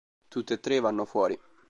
[0.27, 1.39] Tutti e tre vanno fuori.